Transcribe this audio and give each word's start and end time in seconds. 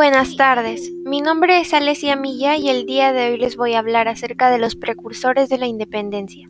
Buenas 0.00 0.34
tardes, 0.34 0.90
mi 1.04 1.20
nombre 1.20 1.60
es 1.60 1.74
Alessia 1.74 2.16
Milla 2.16 2.56
y 2.56 2.70
el 2.70 2.86
día 2.86 3.12
de 3.12 3.32
hoy 3.32 3.36
les 3.36 3.58
voy 3.58 3.74
a 3.74 3.80
hablar 3.80 4.08
acerca 4.08 4.50
de 4.50 4.56
los 4.56 4.74
precursores 4.74 5.50
de 5.50 5.58
la 5.58 5.66
independencia. 5.66 6.48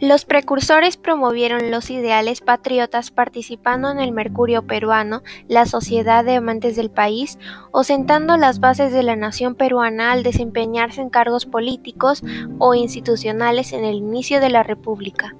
Los 0.00 0.26
precursores 0.26 0.98
promovieron 0.98 1.70
los 1.70 1.88
ideales 1.90 2.42
patriotas 2.42 3.10
participando 3.10 3.90
en 3.90 3.98
el 3.98 4.12
Mercurio 4.12 4.66
peruano, 4.66 5.22
la 5.48 5.64
Sociedad 5.64 6.22
de 6.22 6.36
Amantes 6.36 6.76
del 6.76 6.90
País, 6.90 7.38
o 7.70 7.82
sentando 7.82 8.36
las 8.36 8.60
bases 8.60 8.92
de 8.92 9.02
la 9.02 9.16
nación 9.16 9.54
peruana 9.54 10.12
al 10.12 10.22
desempeñarse 10.22 11.00
en 11.00 11.08
cargos 11.08 11.46
políticos 11.46 12.22
o 12.58 12.74
institucionales 12.74 13.72
en 13.72 13.84
el 13.84 13.96
inicio 13.96 14.40
de 14.40 14.50
la 14.50 14.62
República. 14.62 15.34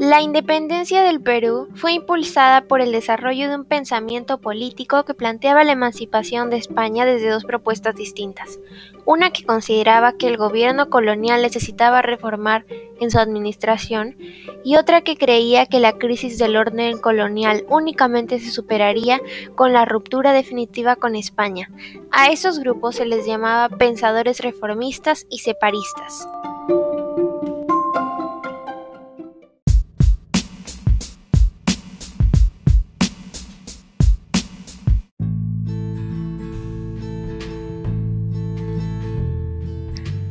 La 0.00 0.22
independencia 0.22 1.02
del 1.02 1.20
Perú 1.20 1.68
fue 1.74 1.92
impulsada 1.92 2.62
por 2.62 2.80
el 2.80 2.90
desarrollo 2.90 3.50
de 3.50 3.56
un 3.56 3.66
pensamiento 3.66 4.38
político 4.38 5.04
que 5.04 5.12
planteaba 5.12 5.62
la 5.62 5.72
emancipación 5.72 6.48
de 6.48 6.56
España 6.56 7.04
desde 7.04 7.28
dos 7.28 7.44
propuestas 7.44 7.96
distintas. 7.96 8.58
Una 9.04 9.30
que 9.30 9.44
consideraba 9.44 10.14
que 10.14 10.26
el 10.28 10.38
gobierno 10.38 10.88
colonial 10.88 11.42
necesitaba 11.42 12.00
reformar 12.00 12.64
en 12.98 13.10
su 13.10 13.18
administración 13.18 14.16
y 14.64 14.76
otra 14.76 15.02
que 15.02 15.18
creía 15.18 15.66
que 15.66 15.80
la 15.80 15.98
crisis 15.98 16.38
del 16.38 16.56
orden 16.56 16.98
colonial 16.98 17.66
únicamente 17.68 18.40
se 18.40 18.52
superaría 18.52 19.20
con 19.54 19.74
la 19.74 19.84
ruptura 19.84 20.32
definitiva 20.32 20.96
con 20.96 21.14
España. 21.14 21.70
A 22.10 22.30
esos 22.30 22.58
grupos 22.58 22.96
se 22.96 23.04
les 23.04 23.26
llamaba 23.26 23.68
pensadores 23.76 24.40
reformistas 24.40 25.26
y 25.28 25.40
separistas. 25.40 26.26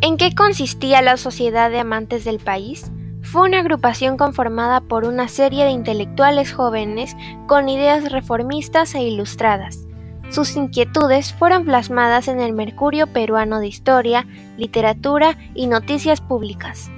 ¿En 0.10 0.18
qué 0.18 0.34
consistía 0.34 1.04
la 1.04 1.18
Sociedad 1.18 1.70
de 1.70 1.78
Amantes 1.78 2.26
del 2.26 2.40
País? 2.40 2.92
Fue 3.22 3.48
una 3.48 3.60
agrupación 3.60 4.18
conformada 4.18 4.82
por 4.82 5.06
una 5.06 5.28
serie 5.28 5.66
de 5.66 5.70
intelectuales 5.70 6.52
jóvenes 6.52 7.16
con 7.46 7.70
ideas 7.70 8.12
reformistas 8.12 8.96
e 8.96 9.04
ilustradas. 9.04 9.86
Sus 10.32 10.56
inquietudes 10.56 11.32
fueron 11.32 11.64
plasmadas 11.64 12.28
en 12.28 12.40
el 12.40 12.54
Mercurio 12.54 13.06
Peruano 13.06 13.60
de 13.60 13.68
Historia, 13.68 14.26
Literatura 14.58 15.38
y 15.54 15.68
Noticias 15.68 16.22
Públicas. 16.22 16.90